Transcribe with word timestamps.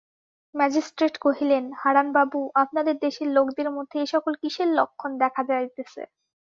Magistrate 0.55 1.15
কহিলেন, 1.17 1.63
হারানবাবু, 1.81 2.39
আপনাদের 2.55 2.95
দেশের 2.97 3.29
লোকদের 3.29 3.67
মধ্যে 3.71 3.97
এ-সকল 4.01 4.33
কিসের 4.41 4.69
লক্ষণ 4.77 5.11
দেখা 5.23 5.41
যাইতেছে? 5.49 6.01